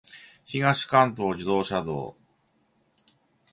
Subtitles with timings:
[0.45, 2.17] 東関東自動車道